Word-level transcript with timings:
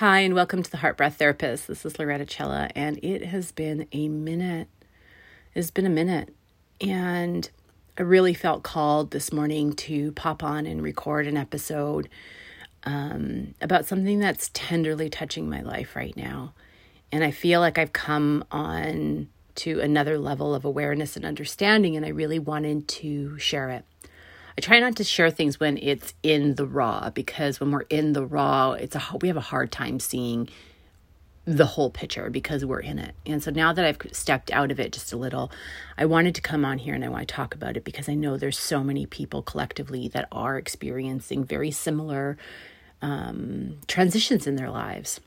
Hi, 0.00 0.18
and 0.18 0.34
welcome 0.34 0.62
to 0.62 0.70
the 0.70 0.76
Heart 0.76 0.98
Breath 0.98 1.16
Therapist. 1.16 1.68
This 1.68 1.86
is 1.86 1.98
Loretta 1.98 2.26
Cella, 2.26 2.68
and 2.74 3.02
it 3.02 3.24
has 3.24 3.50
been 3.50 3.88
a 3.92 4.08
minute. 4.08 4.68
It's 5.54 5.70
been 5.70 5.86
a 5.86 5.88
minute, 5.88 6.34
and 6.82 7.48
I 7.96 8.02
really 8.02 8.34
felt 8.34 8.62
called 8.62 9.10
this 9.10 9.32
morning 9.32 9.72
to 9.72 10.12
pop 10.12 10.42
on 10.42 10.66
and 10.66 10.82
record 10.82 11.26
an 11.26 11.38
episode 11.38 12.10
um, 12.84 13.54
about 13.62 13.86
something 13.86 14.18
that's 14.18 14.50
tenderly 14.52 15.08
touching 15.08 15.48
my 15.48 15.62
life 15.62 15.96
right 15.96 16.14
now. 16.14 16.52
And 17.10 17.24
I 17.24 17.30
feel 17.30 17.60
like 17.60 17.78
I've 17.78 17.94
come 17.94 18.44
on 18.50 19.30
to 19.54 19.80
another 19.80 20.18
level 20.18 20.54
of 20.54 20.66
awareness 20.66 21.16
and 21.16 21.24
understanding, 21.24 21.96
and 21.96 22.04
I 22.04 22.10
really 22.10 22.38
wanted 22.38 22.86
to 22.88 23.38
share 23.38 23.70
it. 23.70 23.86
I 24.58 24.62
try 24.62 24.80
not 24.80 24.96
to 24.96 25.04
share 25.04 25.30
things 25.30 25.60
when 25.60 25.76
it's 25.76 26.14
in 26.22 26.54
the 26.54 26.66
raw 26.66 27.10
because 27.10 27.60
when 27.60 27.72
we're 27.72 27.82
in 27.82 28.14
the 28.14 28.24
raw, 28.24 28.72
it's 28.72 28.96
a 28.96 29.02
we 29.20 29.28
have 29.28 29.36
a 29.36 29.42
hard 29.42 29.70
time 29.70 30.00
seeing 30.00 30.48
the 31.44 31.66
whole 31.66 31.90
picture 31.90 32.28
because 32.28 32.64
we're 32.64 32.80
in 32.80 32.98
it. 32.98 33.14
And 33.24 33.40
so 33.42 33.52
now 33.52 33.72
that 33.72 33.84
I've 33.84 33.98
stepped 34.12 34.50
out 34.50 34.72
of 34.72 34.80
it 34.80 34.92
just 34.92 35.12
a 35.12 35.16
little, 35.16 35.52
I 35.96 36.04
wanted 36.04 36.34
to 36.34 36.40
come 36.40 36.64
on 36.64 36.78
here 36.78 36.92
and 36.92 37.04
I 37.04 37.08
want 37.08 37.28
to 37.28 37.32
talk 37.32 37.54
about 37.54 37.76
it 37.76 37.84
because 37.84 38.08
I 38.08 38.14
know 38.14 38.36
there's 38.36 38.58
so 38.58 38.82
many 38.82 39.06
people 39.06 39.42
collectively 39.42 40.08
that 40.08 40.26
are 40.32 40.58
experiencing 40.58 41.44
very 41.44 41.70
similar 41.70 42.36
um, 43.00 43.78
transitions 43.86 44.48
in 44.48 44.56
their 44.56 44.70
lives. 44.70 45.20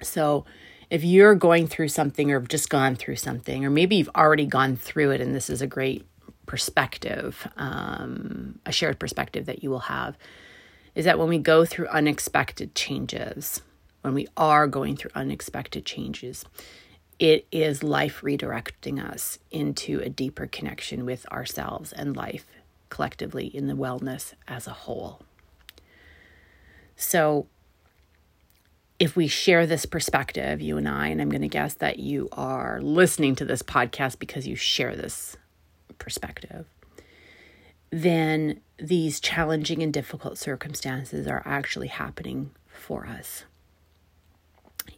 So 0.00 0.44
if 0.88 1.02
you're 1.02 1.34
going 1.34 1.66
through 1.66 1.88
something 1.88 2.30
or 2.30 2.40
just 2.40 2.70
gone 2.70 2.94
through 2.94 3.16
something, 3.16 3.64
or 3.64 3.70
maybe 3.70 3.96
you've 3.96 4.10
already 4.14 4.46
gone 4.46 4.76
through 4.76 5.10
it 5.10 5.20
and 5.20 5.34
this 5.34 5.50
is 5.50 5.60
a 5.60 5.66
great 5.66 6.06
perspective, 6.48 7.46
um, 7.56 8.58
a 8.66 8.72
shared 8.72 8.98
perspective 8.98 9.46
that 9.46 9.62
you 9.62 9.70
will 9.70 9.78
have, 9.80 10.16
is 10.96 11.04
that 11.04 11.18
when 11.18 11.28
we 11.28 11.38
go 11.38 11.64
through 11.64 11.86
unexpected 11.88 12.74
changes, 12.74 13.62
when 14.00 14.14
we 14.14 14.26
are 14.36 14.66
going 14.66 14.96
through 14.96 15.12
unexpected 15.14 15.84
changes, 15.84 16.44
it 17.20 17.46
is 17.52 17.82
life 17.82 18.22
redirecting 18.22 19.00
us 19.04 19.38
into 19.50 20.00
a 20.00 20.08
deeper 20.08 20.46
connection 20.46 21.04
with 21.04 21.30
ourselves 21.30 21.92
and 21.92 22.16
life 22.16 22.46
collectively 22.88 23.46
in 23.46 23.66
the 23.66 23.74
wellness 23.74 24.34
as 24.48 24.66
a 24.66 24.72
whole. 24.72 25.20
So, 26.96 27.46
if 28.98 29.14
we 29.14 29.28
share 29.28 29.64
this 29.66 29.86
perspective, 29.86 30.60
you 30.60 30.76
and 30.76 30.88
I, 30.88 31.08
and 31.08 31.20
I'm 31.20 31.30
going 31.30 31.42
to 31.42 31.48
guess 31.48 31.74
that 31.74 32.00
you 32.00 32.28
are 32.32 32.80
listening 32.80 33.36
to 33.36 33.44
this 33.44 33.62
podcast 33.62 34.18
because 34.18 34.48
you 34.48 34.56
share 34.56 34.96
this 34.96 35.36
perspective, 35.98 36.66
then 37.90 38.60
these 38.78 39.20
challenging 39.20 39.82
and 39.82 39.92
difficult 39.92 40.38
circumstances 40.38 41.26
are 41.26 41.42
actually 41.44 41.88
happening 41.88 42.50
for 42.66 43.06
us. 43.06 43.44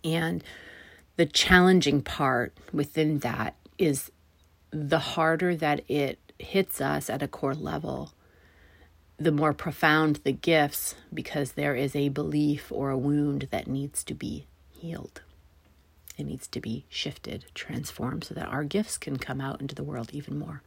And 0.04 0.42
the 1.16 1.26
challenging 1.26 2.02
part 2.02 2.56
within 2.72 3.18
that 3.20 3.54
is 3.78 4.10
the 4.70 4.98
harder 4.98 5.56
that 5.56 5.88
it 5.88 6.18
hits 6.38 6.80
us 6.80 7.10
at 7.10 7.22
a 7.22 7.28
core 7.28 7.54
level, 7.54 8.12
the 9.18 9.32
more 9.32 9.52
profound 9.52 10.16
the 10.16 10.32
gifts 10.32 10.94
because 11.12 11.52
there 11.52 11.74
is 11.74 11.94
a 11.94 12.08
belief 12.08 12.72
or 12.72 12.90
a 12.90 12.98
wound 12.98 13.48
that 13.50 13.66
needs 13.66 14.02
to 14.04 14.14
be 14.14 14.46
healed. 14.70 15.20
It 16.16 16.24
needs 16.24 16.46
to 16.48 16.60
be 16.60 16.84
shifted, 16.88 17.46
transformed, 17.54 18.24
so 18.24 18.34
that 18.34 18.48
our 18.48 18.64
gifts 18.64 18.98
can 18.98 19.16
come 19.16 19.40
out 19.40 19.60
into 19.60 19.74
the 19.74 19.84
world 19.84 20.10
even 20.12 20.38
more. 20.38 20.62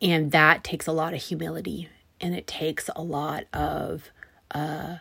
And 0.00 0.30
that 0.32 0.62
takes 0.62 0.86
a 0.86 0.92
lot 0.92 1.14
of 1.14 1.22
humility 1.22 1.88
and 2.20 2.34
it 2.34 2.46
takes 2.46 2.88
a 2.94 3.02
lot 3.02 3.44
of 3.52 4.10
uh, 4.50 4.98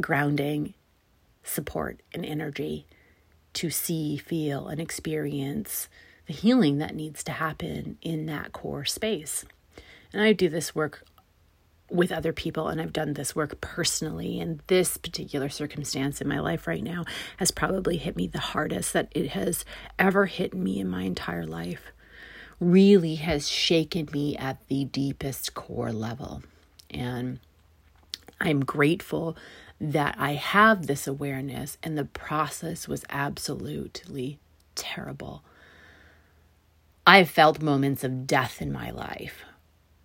grounding, 0.00 0.74
support, 1.42 2.00
and 2.12 2.24
energy 2.24 2.86
to 3.54 3.70
see, 3.70 4.16
feel, 4.16 4.68
and 4.68 4.80
experience 4.80 5.88
the 6.26 6.32
healing 6.32 6.78
that 6.78 6.94
needs 6.94 7.24
to 7.24 7.32
happen 7.32 7.98
in 8.02 8.26
that 8.26 8.52
core 8.52 8.84
space. 8.84 9.44
And 10.12 10.22
I 10.22 10.32
do 10.32 10.48
this 10.48 10.74
work 10.74 11.04
with 11.90 12.12
other 12.12 12.34
people 12.34 12.68
and 12.68 12.80
I've 12.80 12.92
done 12.92 13.14
this 13.14 13.34
work 13.34 13.60
personally 13.62 14.38
and 14.40 14.60
this 14.66 14.98
particular 14.98 15.48
circumstance 15.48 16.20
in 16.20 16.28
my 16.28 16.38
life 16.38 16.66
right 16.66 16.82
now 16.82 17.04
has 17.38 17.50
probably 17.50 17.96
hit 17.96 18.14
me 18.14 18.26
the 18.26 18.38
hardest 18.38 18.92
that 18.92 19.08
it 19.12 19.28
has 19.28 19.64
ever 19.98 20.26
hit 20.26 20.52
me 20.52 20.80
in 20.80 20.88
my 20.88 21.04
entire 21.04 21.46
life 21.46 21.92
really 22.60 23.16
has 23.16 23.48
shaken 23.48 24.08
me 24.12 24.36
at 24.36 24.66
the 24.68 24.84
deepest 24.84 25.54
core 25.54 25.92
level. 25.92 26.42
And 26.90 27.38
I'm 28.40 28.64
grateful 28.64 29.36
that 29.80 30.16
I 30.18 30.32
have 30.32 30.86
this 30.86 31.06
awareness, 31.06 31.78
and 31.82 31.96
the 31.96 32.04
process 32.04 32.88
was 32.88 33.04
absolutely 33.10 34.38
terrible. 34.74 35.44
I've 37.06 37.30
felt 37.30 37.62
moments 37.62 38.02
of 38.02 38.26
death 38.26 38.60
in 38.60 38.72
my 38.72 38.90
life, 38.90 39.44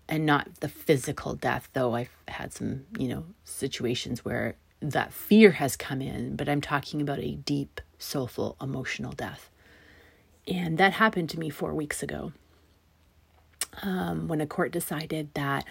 and 0.08 0.26
not 0.26 0.60
the 0.60 0.70
physical 0.70 1.34
death, 1.34 1.70
though 1.74 1.96
I've 1.96 2.16
had 2.28 2.54
some, 2.54 2.86
you 3.00 3.08
know, 3.08 3.26
situations 3.44 4.24
where 4.24 4.56
that 4.80 5.12
fear 5.12 5.52
has 5.52 5.76
come 5.76 6.02
in, 6.02 6.36
but 6.36 6.48
I'm 6.48 6.62
talking 6.62 7.02
about 7.02 7.20
a 7.20 7.36
deep, 7.36 7.82
soulful, 7.98 8.58
emotional 8.62 9.14
death. 9.14 9.50
And 10.48 10.78
that 10.78 10.94
happened 10.94 11.30
to 11.32 11.40
me 11.40 11.50
four 11.50 11.74
weeks 11.74 12.04
ago 12.04 12.34
um, 13.82 14.28
when 14.28 14.42
a 14.42 14.48
court 14.48 14.72
decided 14.72 15.34
that 15.34 15.66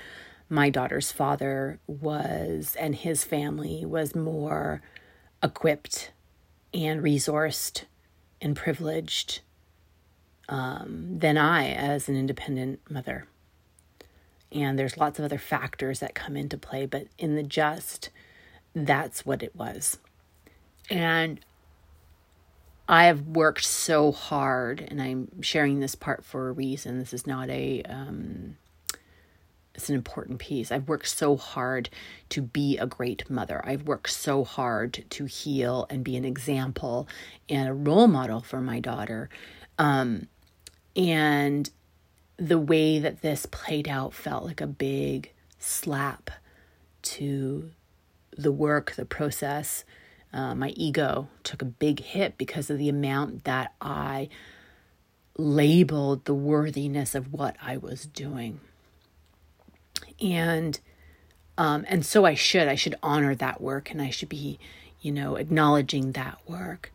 my 0.49 0.69
daughter's 0.71 1.11
father 1.13 1.79
was 1.87 2.77
and 2.79 2.95
his 2.95 3.25
family 3.25 3.85
was 3.85 4.15
more 4.15 4.83
equipped 5.43 6.11
and 6.75 7.03
resourced 7.03 7.85
and 8.41 8.57
privileged 8.57 9.41
um, 10.49 11.19
than 11.19 11.39
I 11.39 11.71
as 11.71 12.09
an 12.09 12.17
independent 12.17 12.81
mother. 12.91 13.27
And 14.51 14.79
there's 14.79 14.99
lots 14.99 15.19
of 15.19 15.25
other 15.25 15.39
factors 15.39 16.01
that 16.01 16.15
come 16.15 16.37
into 16.37 16.59
play, 16.59 16.85
but 16.85 17.07
in 17.19 17.37
the 17.37 17.43
just, 17.43 18.11
that's 18.75 19.25
what 19.25 19.43
it 19.43 19.57
was. 19.57 19.99
And 20.91 21.41
I 22.89 23.05
have 23.05 23.23
worked 23.23 23.65
so 23.65 24.13
hard, 24.13 24.81
and 24.81 25.01
I'm 25.01 25.41
sharing 25.41 25.81
this 25.81 25.95
part 25.95 26.25
for 26.25 26.49
a 26.49 26.53
reason. 26.53 26.99
This 26.99 27.13
is 27.13 27.27
not 27.27 27.49
a, 27.49 27.83
um, 27.85 28.57
it's 29.75 29.89
an 29.89 29.95
important 29.95 30.39
piece. 30.39 30.71
I've 30.71 30.89
worked 30.89 31.09
so 31.09 31.37
hard 31.37 31.89
to 32.31 32.43
be 32.43 32.77
a 32.79 32.87
great 32.87 33.31
mother. 33.31 33.63
I've 33.65 33.85
worked 33.85 34.11
so 34.11 34.45
hard 34.45 35.05
to 35.11 35.25
heal 35.25 35.87
and 35.89 36.05
be 36.05 36.17
an 36.17 36.25
example 36.25 37.09
and 37.49 37.69
a 37.69 37.73
role 37.73 38.09
model 38.09 38.41
for 38.41 38.61
my 38.61 38.81
daughter. 38.81 39.31
Um, 39.79 40.27
and 40.95 41.71
the 42.37 42.59
way 42.59 42.99
that 42.99 43.23
this 43.23 43.47
played 43.47 43.89
out 43.89 44.13
felt 44.13 44.45
like 44.45 44.61
a 44.61 44.67
big 44.67 45.33
slap 45.59 46.31
to 47.03 47.71
the 48.37 48.53
work, 48.53 48.93
the 48.97 49.05
process, 49.05 49.85
uh, 50.33 50.55
my 50.55 50.71
ego 50.71 51.29
took 51.43 51.63
a 51.63 51.67
big 51.67 52.01
hit 52.01 52.39
because 52.39 52.71
of 52.71 52.79
the 52.79 52.89
amount 52.89 53.45
that 53.45 53.75
I 53.81 54.29
labeled 55.37 56.25
the 56.25 56.35
worthiness 56.35 57.15
of 57.15 57.33
what 57.33 57.57
I 57.63 57.77
was 57.77 58.07
doing. 58.07 58.61
And 60.21 60.79
um, 61.59 61.85
and 61.87 62.05
so 62.05 62.25
I 62.25 62.35
should 62.35 62.67
I 62.69 62.75
should 62.75 62.95
honor 63.03 63.35
that 63.35 63.61
work 63.61 63.91
and 63.91 64.01
I 64.01 64.11
should 64.11 64.29
be, 64.29 64.59
you 65.01 65.13
know, 65.13 65.37
acknowledging 65.37 66.13
that 66.13 66.39
work. 66.47 66.93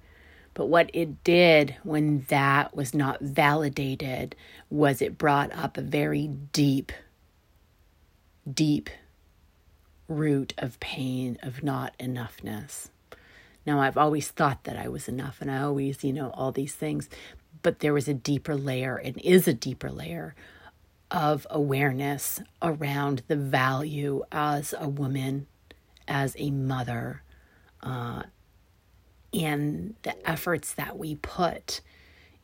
But 0.54 0.66
what 0.68 0.90
it 0.92 1.24
did 1.24 1.76
when 1.84 2.26
that 2.30 2.76
was 2.76 2.96
not 2.96 3.22
validated 3.22 4.36
was 4.72 5.02
it 5.02 5.18
brought 5.18 5.54
up 5.54 5.78
a 5.78 5.84
very 5.84 6.28
deep, 6.28 6.92
deep 8.52 8.90
root 10.08 10.56
of 10.58 10.80
pain 10.80 11.38
of 11.44 11.62
not 11.62 11.96
enoughness. 12.00 12.90
Now, 13.68 13.82
I've 13.82 13.98
always 13.98 14.30
thought 14.30 14.64
that 14.64 14.78
I 14.78 14.88
was 14.88 15.10
enough 15.10 15.42
and 15.42 15.52
I 15.52 15.62
always, 15.62 16.02
you 16.02 16.14
know, 16.14 16.30
all 16.30 16.54
these 16.54 16.74
things, 16.74 17.10
but 17.62 17.80
there 17.80 17.94
was 17.94 18.08
a 18.08 18.14
deeper 18.14 18.56
layer 18.56 18.96
and 18.96 19.20
is 19.20 19.46
a 19.46 19.54
deeper 19.54 19.92
layer 19.92 20.36
of 21.12 21.46
awareness 21.50 22.42
around 22.62 23.24
the 23.28 23.36
value 23.36 24.24
as 24.32 24.74
a 24.80 24.88
woman, 24.88 25.48
as 26.08 26.34
a 26.40 26.50
mother, 26.50 27.24
uh, 27.84 28.24
and 29.34 29.96
the 30.04 30.28
efforts 30.28 30.74
that 30.74 30.98
we 30.98 31.16
put 31.16 31.82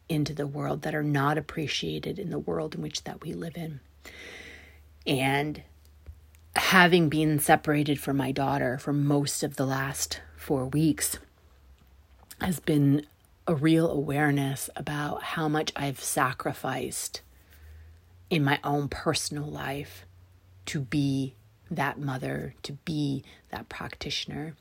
into 0.09 0.33
the 0.33 0.45
world 0.45 0.81
that 0.81 0.93
are 0.93 1.03
not 1.03 1.37
appreciated 1.37 2.19
in 2.19 2.31
the 2.31 2.39
world 2.39 2.75
in 2.75 2.81
which 2.81 3.05
that 3.05 3.21
we 3.21 3.31
live 3.31 3.55
in. 3.55 3.79
And 5.07 5.63
having 6.57 7.07
been 7.07 7.39
separated 7.39 7.97
from 7.97 8.17
my 8.17 8.33
daughter 8.33 8.77
for 8.77 8.91
most 8.91 9.41
of 9.41 9.55
the 9.55 9.65
last 9.65 10.19
four 10.43 10.65
weeks 10.65 11.19
has 12.41 12.59
been 12.59 13.05
a 13.47 13.55
real 13.55 13.89
awareness 13.89 14.69
about 14.75 15.23
how 15.23 15.47
much 15.47 15.71
I've 15.73 16.01
sacrificed 16.01 17.21
in 18.29 18.43
my 18.43 18.59
own 18.61 18.89
personal 18.89 19.45
life 19.45 20.05
to 20.65 20.81
be 20.81 21.35
that 21.71 21.97
mother, 21.97 22.55
to 22.63 22.73
be 22.73 23.23
that 23.51 23.69
practitioner. 23.69 24.57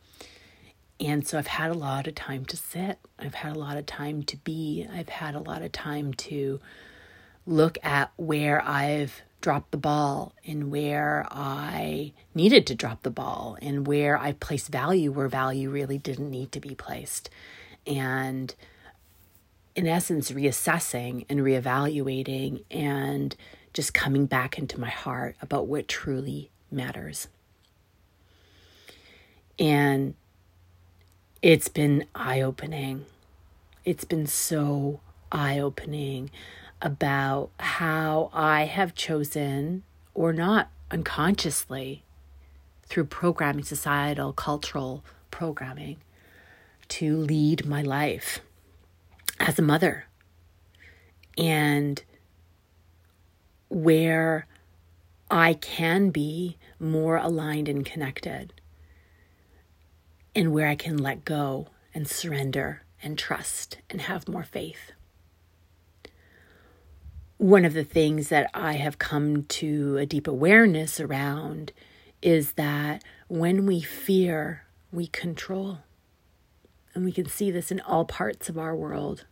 And 1.00 1.26
so 1.26 1.36
I've 1.36 1.48
had 1.48 1.72
a 1.72 1.74
lot 1.74 2.06
of 2.06 2.14
time 2.14 2.44
to 2.44 2.56
sit. 2.56 3.00
I've 3.18 3.34
had 3.34 3.56
a 3.56 3.58
lot 3.58 3.76
of 3.76 3.84
time 3.84 4.22
to 4.22 4.36
be. 4.36 4.86
I've 4.94 5.08
had 5.08 5.34
a 5.34 5.40
lot 5.40 5.62
of 5.62 5.72
time 5.72 6.14
to 6.14 6.60
look 7.44 7.76
at 7.82 8.12
where 8.14 8.62
I've 8.62 9.22
dropped 9.42 9.72
the 9.72 9.76
ball 9.76 10.32
and 10.46 10.70
where 10.70 11.26
I 11.30 12.12
needed 12.34 12.66
to 12.68 12.74
drop 12.74 13.02
the 13.02 13.10
ball 13.10 13.58
and 13.60 13.86
where 13.86 14.16
I 14.16 14.32
placed 14.32 14.70
value 14.70 15.12
where 15.12 15.28
value 15.28 15.68
really 15.68 15.98
didn't 15.98 16.30
need 16.30 16.52
to 16.52 16.60
be 16.60 16.74
placed. 16.74 17.28
And 17.86 18.54
in 19.74 19.86
essence, 19.86 20.30
reassessing 20.30 21.26
and 21.28 21.40
reevaluating 21.40 22.64
and 22.70 23.36
just 23.74 23.92
coming 23.92 24.26
back 24.26 24.58
into 24.58 24.80
my 24.80 24.90
heart 24.90 25.36
about 25.42 25.66
what 25.66 25.88
truly 25.88 26.50
matters. 26.70 27.28
And 29.58 30.14
it's 31.42 31.68
been 31.68 32.06
eye 32.14 32.40
opening. 32.40 33.06
It's 33.84 34.04
been 34.04 34.26
so 34.26 35.00
eye 35.30 35.58
opening 35.58 36.30
about 36.82 37.50
how 37.60 38.28
I 38.32 38.64
have 38.64 38.94
chosen, 38.94 39.84
or 40.14 40.32
not 40.32 40.70
unconsciously, 40.90 42.02
through 42.82 43.04
programming, 43.04 43.64
societal, 43.64 44.32
cultural 44.32 45.04
programming, 45.30 45.98
to 46.88 47.16
lead 47.16 47.64
my 47.64 47.80
life 47.80 48.40
as 49.38 49.58
a 49.58 49.62
mother. 49.62 50.06
And 51.38 52.02
where 53.70 54.46
I 55.30 55.54
can 55.54 56.10
be 56.10 56.58
more 56.78 57.16
aligned 57.16 57.68
and 57.68 57.86
connected, 57.86 58.52
and 60.34 60.52
where 60.52 60.68
I 60.68 60.74
can 60.74 60.98
let 60.98 61.24
go 61.24 61.68
and 61.94 62.06
surrender 62.08 62.82
and 63.02 63.16
trust 63.16 63.78
and 63.88 64.02
have 64.02 64.28
more 64.28 64.44
faith. 64.44 64.92
One 67.42 67.64
of 67.64 67.74
the 67.74 67.82
things 67.82 68.28
that 68.28 68.48
I 68.54 68.74
have 68.74 69.00
come 69.00 69.42
to 69.46 69.96
a 69.98 70.06
deep 70.06 70.28
awareness 70.28 71.00
around 71.00 71.72
is 72.22 72.52
that 72.52 73.02
when 73.26 73.66
we 73.66 73.80
fear, 73.80 74.62
we 74.92 75.08
control. 75.08 75.78
And 76.94 77.04
we 77.04 77.10
can 77.10 77.26
see 77.26 77.50
this 77.50 77.72
in 77.72 77.80
all 77.80 78.04
parts 78.04 78.48
of 78.48 78.56
our 78.56 78.76
world. 78.76 79.24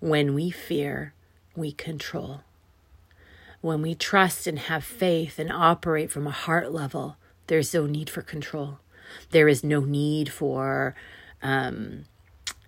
When 0.00 0.34
we 0.34 0.50
fear, 0.50 1.14
we 1.56 1.72
control. 1.72 2.42
When 3.62 3.80
we 3.80 3.94
trust 3.94 4.46
and 4.46 4.58
have 4.58 4.84
faith 4.84 5.38
and 5.38 5.50
operate 5.50 6.10
from 6.10 6.26
a 6.26 6.30
heart 6.30 6.74
level, 6.74 7.16
there's 7.46 7.72
no 7.72 7.86
need 7.86 8.10
for 8.10 8.20
control. 8.20 8.80
There 9.30 9.48
is 9.48 9.64
no 9.64 9.80
need 9.80 10.30
for 10.30 10.94
um, 11.42 12.04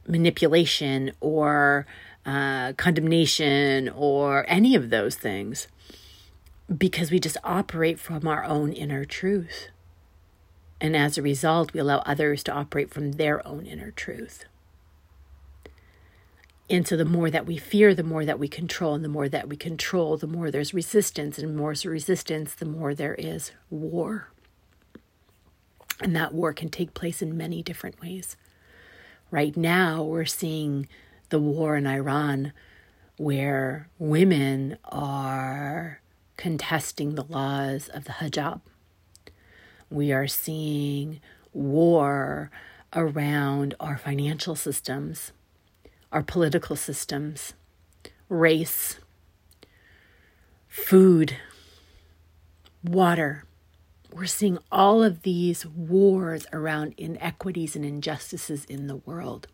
manipulation 0.08 1.12
or 1.20 1.86
uh, 2.26 2.72
condemnation 2.74 3.88
or 3.88 4.44
any 4.48 4.74
of 4.74 4.90
those 4.90 5.16
things 5.16 5.68
because 6.74 7.10
we 7.10 7.20
just 7.20 7.36
operate 7.44 7.98
from 7.98 8.26
our 8.26 8.44
own 8.44 8.72
inner 8.72 9.04
truth. 9.04 9.68
And 10.80 10.96
as 10.96 11.16
a 11.16 11.22
result, 11.22 11.72
we 11.72 11.80
allow 11.80 11.98
others 11.98 12.42
to 12.44 12.52
operate 12.52 12.90
from 12.90 13.12
their 13.12 13.46
own 13.46 13.66
inner 13.66 13.90
truth. 13.90 14.44
And 16.70 16.88
so 16.88 16.96
the 16.96 17.04
more 17.04 17.30
that 17.30 17.46
we 17.46 17.58
fear, 17.58 17.94
the 17.94 18.02
more 18.02 18.24
that 18.24 18.38
we 18.38 18.48
control, 18.48 18.94
and 18.94 19.04
the 19.04 19.08
more 19.08 19.28
that 19.28 19.48
we 19.48 19.56
control, 19.56 20.16
the 20.16 20.26
more 20.26 20.50
there's 20.50 20.72
resistance, 20.72 21.38
and 21.38 21.50
the 21.50 21.58
more 21.58 21.74
resistance, 21.84 22.54
the 22.54 22.64
more 22.64 22.94
there 22.94 23.14
is 23.14 23.52
war. 23.68 24.28
And 26.00 26.16
that 26.16 26.32
war 26.32 26.52
can 26.54 26.70
take 26.70 26.94
place 26.94 27.20
in 27.20 27.36
many 27.36 27.62
different 27.62 28.00
ways. 28.00 28.36
Right 29.30 29.56
now, 29.56 30.02
we're 30.02 30.24
seeing 30.24 30.88
the 31.28 31.38
war 31.38 31.76
in 31.76 31.86
Iran 31.86 32.52
where 33.16 33.88
women 33.98 34.78
are 34.84 36.00
contesting 36.36 37.14
the 37.14 37.24
laws 37.24 37.88
of 37.88 38.04
the 38.04 38.12
hijab. 38.12 38.60
We 39.90 40.12
are 40.12 40.26
seeing 40.26 41.20
war 41.52 42.50
around 42.92 43.74
our 43.78 43.96
financial 43.96 44.54
systems 44.56 45.32
our 46.14 46.22
political 46.22 46.76
systems, 46.76 47.54
race, 48.28 49.00
food, 50.68 51.36
water. 52.84 53.44
We're 54.12 54.26
seeing 54.26 54.58
all 54.70 55.02
of 55.02 55.22
these 55.22 55.66
wars 55.66 56.46
around 56.52 56.94
inequities 56.96 57.74
and 57.74 57.84
injustices 57.84 58.64
in 58.66 58.86
the 58.86 58.94
world. 58.94 59.48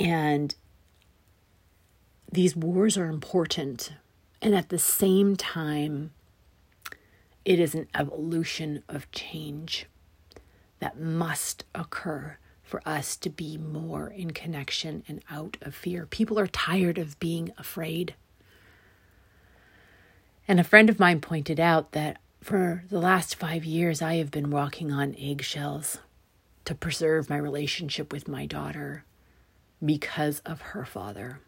And 0.00 0.54
these 2.32 2.56
wars 2.56 2.96
are 2.96 3.06
important. 3.06 3.92
And 4.40 4.54
at 4.54 4.70
the 4.70 4.78
same 4.78 5.36
time, 5.36 6.12
it 7.44 7.60
is 7.60 7.74
an 7.74 7.86
evolution 7.94 8.82
of 8.88 9.10
change 9.12 9.86
that 10.78 10.98
must 10.98 11.64
occur 11.74 12.38
for 12.62 12.80
us 12.86 13.16
to 13.16 13.28
be 13.28 13.58
more 13.58 14.08
in 14.08 14.30
connection 14.30 15.02
and 15.06 15.22
out 15.30 15.58
of 15.60 15.74
fear. 15.74 16.06
People 16.06 16.38
are 16.38 16.46
tired 16.46 16.96
of 16.96 17.18
being 17.18 17.52
afraid. 17.58 18.14
And 20.48 20.58
a 20.58 20.64
friend 20.64 20.88
of 20.88 20.98
mine 20.98 21.20
pointed 21.20 21.60
out 21.60 21.92
that 21.92 22.18
for 22.40 22.84
the 22.88 23.00
last 23.00 23.34
five 23.34 23.64
years, 23.64 24.00
I 24.00 24.14
have 24.14 24.30
been 24.30 24.50
walking 24.50 24.90
on 24.90 25.14
eggshells 25.18 25.98
to 26.64 26.74
preserve 26.74 27.28
my 27.28 27.36
relationship 27.36 28.12
with 28.12 28.28
my 28.28 28.46
daughter 28.46 29.04
because 29.84 30.40
of 30.40 30.60
her 30.60 30.84
father. 30.84 31.40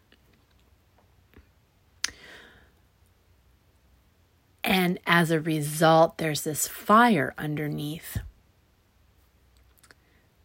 And 4.63 4.99
as 5.05 5.29
a 5.29 5.39
result, 5.39 6.17
there's 6.17 6.43
this 6.43 6.67
fire 6.67 7.33
underneath 7.37 8.19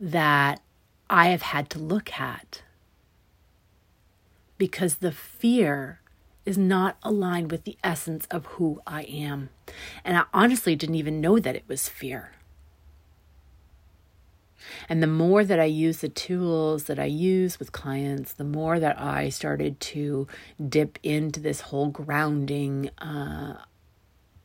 that 0.00 0.60
I 1.08 1.28
have 1.28 1.42
had 1.42 1.70
to 1.70 1.78
look 1.78 2.18
at 2.18 2.62
because 4.58 4.96
the 4.96 5.12
fear 5.12 6.00
is 6.44 6.58
not 6.58 6.96
aligned 7.02 7.50
with 7.50 7.64
the 7.64 7.78
essence 7.84 8.26
of 8.30 8.46
who 8.46 8.80
I 8.86 9.02
am. 9.02 9.50
And 10.04 10.16
I 10.16 10.24
honestly 10.34 10.74
didn't 10.74 10.96
even 10.96 11.20
know 11.20 11.38
that 11.38 11.54
it 11.54 11.64
was 11.68 11.88
fear. 11.88 12.32
And 14.88 15.02
the 15.02 15.06
more 15.06 15.44
that 15.44 15.60
I 15.60 15.64
use 15.64 15.98
the 15.98 16.08
tools 16.08 16.84
that 16.84 16.98
I 16.98 17.04
use 17.04 17.58
with 17.58 17.72
clients, 17.72 18.32
the 18.32 18.44
more 18.44 18.78
that 18.80 19.00
I 19.00 19.28
started 19.28 19.80
to 19.80 20.26
dip 20.68 20.98
into 21.02 21.40
this 21.40 21.62
whole 21.62 21.88
grounding 21.88 22.90
uh, 22.98 23.62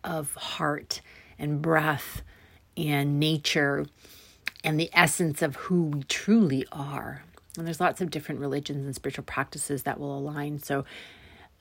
of 0.03 0.33
heart 0.35 1.01
and 1.39 1.61
breath 1.61 2.21
and 2.75 3.19
nature 3.19 3.85
and 4.63 4.79
the 4.79 4.89
essence 4.93 5.41
of 5.41 5.55
who 5.55 5.83
we 5.83 6.03
truly 6.03 6.65
are. 6.71 7.23
And 7.57 7.67
there's 7.67 7.79
lots 7.79 8.01
of 8.01 8.09
different 8.09 8.41
religions 8.41 8.85
and 8.85 8.95
spiritual 8.95 9.25
practices 9.25 9.83
that 9.83 9.99
will 9.99 10.17
align. 10.17 10.59
So 10.59 10.85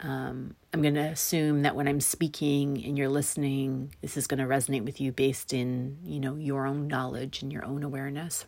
um, 0.02 0.54
I'm 0.72 0.82
going 0.82 0.94
to 0.94 1.00
assume 1.00 1.62
that 1.62 1.76
when 1.76 1.88
I'm 1.88 2.00
speaking 2.00 2.84
and 2.84 2.98
you're 2.98 3.08
listening, 3.08 3.94
this 4.00 4.16
is 4.16 4.26
going 4.26 4.40
to 4.40 4.46
resonate 4.46 4.84
with 4.84 5.00
you 5.00 5.12
based 5.12 5.52
in 5.52 5.98
you 6.04 6.20
know 6.20 6.36
your 6.36 6.66
own 6.66 6.88
knowledge 6.88 7.42
and 7.42 7.52
your 7.52 7.64
own 7.64 7.82
awareness 7.82 8.44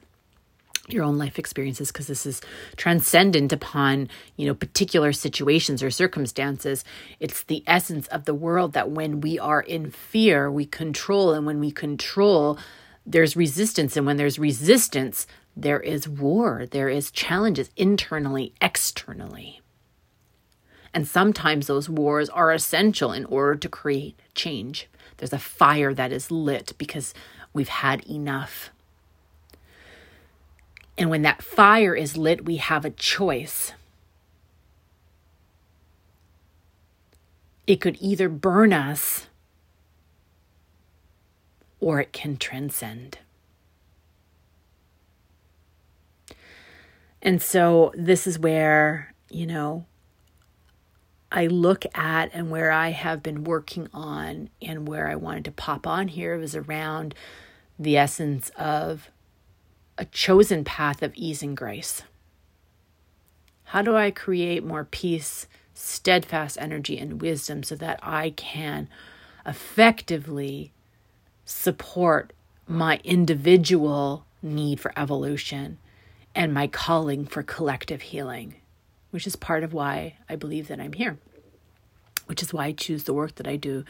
your 0.87 1.03
own 1.03 1.17
life 1.17 1.39
experiences 1.39 1.91
because 1.91 2.09
this 2.09 2.27
is 2.27 2.43
transcendent 2.77 3.55
upon 3.55 4.07
you 4.37 4.47
know 4.47 4.53
particular 4.53 5.15
situations 5.15 5.83
or 5.83 5.91
circumstances 5.91 6.85
it's 7.21 7.45
the 7.45 7.65
essence 7.67 8.07
of 8.09 8.27
the 8.27 8.35
world 8.35 8.75
that 8.75 8.91
when 8.91 9.23
we 9.23 9.39
are 9.39 9.63
in 9.63 9.91
fear 9.91 10.51
we 10.51 10.67
control 10.67 11.33
and 11.33 11.47
when 11.47 11.59
we 11.59 11.71
control 11.71 12.59
there's 13.07 13.37
resistance. 13.37 13.97
And 13.97 14.07
when 14.07 14.17
there's 14.17 14.39
resistance, 14.39 15.27
there 15.57 15.81
is 15.81 16.09
war, 16.09 16.67
there 16.71 16.89
is 16.89 17.11
challenges 17.11 17.71
internally, 17.77 18.55
externally. 18.61 19.61
And 20.95 21.09
sometimes 21.09 21.67
those 21.67 21.89
wars 21.89 22.29
are 22.29 22.53
essential 22.53 23.13
in 23.13 23.25
order 23.25 23.57
to 23.57 23.69
create 23.69 24.17
change. 24.35 24.89
There's 25.17 25.33
a 25.33 25.39
fire 25.39 25.93
that 25.93 26.13
is 26.13 26.31
lit 26.31 26.73
because 26.79 27.13
we've 27.53 27.69
had 27.69 28.07
enough. 28.07 28.71
And 30.97 31.11
when 31.11 31.23
that 31.23 31.43
fire 31.43 31.97
is 31.97 32.17
lit, 32.17 32.45
we 32.45 32.57
have 32.57 32.85
a 32.85 32.91
choice. 32.91 33.73
It 37.67 37.81
could 37.81 37.97
either 38.01 38.29
burn 38.29 38.73
us 38.73 39.27
or 41.81 42.01
it 42.01 42.13
can 42.13 42.37
transcend. 42.37 43.19
And 47.21 47.43
so 47.43 47.91
this 47.97 48.27
is 48.29 48.39
where, 48.39 49.15
you 49.31 49.47
know, 49.47 49.87
I 51.37 51.49
look 51.49 51.85
at 51.97 52.31
and 52.33 52.49
where 52.49 52.71
I 52.71 52.91
have 52.91 53.21
been 53.21 53.43
working 53.43 53.89
on 53.93 54.51
and 54.63 54.87
where 54.87 55.09
I 55.09 55.17
wanted 55.17 55.45
to 55.47 55.51
pop 55.51 55.85
on 55.85 56.07
here 56.07 56.39
was 56.39 56.55
around 56.55 57.13
the 57.77 57.97
essence 57.97 58.51
of 58.51 59.11
a 59.99 60.05
chosen 60.05 60.63
path 60.63 61.03
of 61.03 61.13
ease 61.17 61.43
and 61.43 61.57
grace. 61.57 62.03
How 63.65 63.83
do 63.83 63.97
I 63.97 64.13
create 64.13 64.63
more 64.63 64.85
peace, 64.85 65.49
steadfast 65.75 66.57
energy, 66.61 66.99
and 66.99 67.21
wisdom 67.21 67.65
so 67.65 67.75
that 67.75 67.99
I 68.01 68.31
can 68.31 68.89
effectively 69.45 70.71
support 71.45 72.33
my 72.69 73.01
individual 73.03 74.25
need 74.41 74.79
for 74.79 74.93
evolution 74.97 75.79
and 76.33 76.55
my 76.55 76.69
calling 76.69 77.27
for 77.27 77.43
collective 77.43 78.03
healing, 78.03 78.55
which 79.15 79.29
is 79.29 79.37
part 79.37 79.63
of 79.63 79.73
why 79.73 80.17
I 80.29 80.35
believe 80.35 80.67
that 80.67 80.81
I'm 80.81 80.93
here, 80.93 81.19
which 82.27 82.43
is 82.43 82.53
why 82.53 82.67
I 82.67 82.73
choose 82.73 83.05
the 83.05 83.15
work 83.15 83.37
that 83.37 83.47
I 83.47 83.55
do 83.55 83.85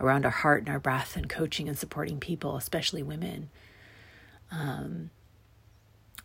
around 0.00 0.24
our 0.24 0.32
heart 0.32 0.62
and 0.62 0.68
our 0.68 0.80
breath 0.80 1.14
and 1.14 1.28
coaching 1.28 1.68
and 1.68 1.78
supporting 1.78 2.18
people, 2.18 2.56
especially 2.56 3.00
women. 3.00 3.50
Um, 4.50 5.10